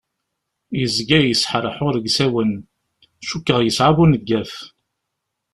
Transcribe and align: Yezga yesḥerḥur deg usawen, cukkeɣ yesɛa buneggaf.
Yezga 0.79 1.19
yesḥerḥur 1.21 1.93
deg 1.97 2.05
usawen, 2.09 2.51
cukkeɣ 3.27 3.59
yesɛa 3.61 3.91
buneggaf. 3.97 4.53